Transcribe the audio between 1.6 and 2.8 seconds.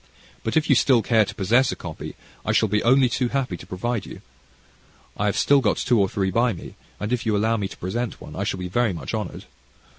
a copy, I shall